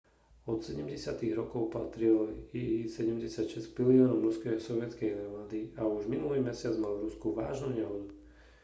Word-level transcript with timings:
od 0.51 0.63
70. 0.67 1.21
rokov 1.39 1.63
patril 1.75 2.17
il-76 2.61 3.63
k 3.69 3.73
pilierom 3.77 4.19
ruskej 4.25 4.49
aj 4.57 4.61
sovietskej 4.67 5.09
armády 5.23 5.59
a 5.79 5.85
už 5.95 6.03
minulý 6.13 6.39
mesiac 6.49 6.73
mal 6.83 6.93
v 6.97 7.05
rusku 7.07 7.27
vážnu 7.39 7.69
nehodu 7.79 8.09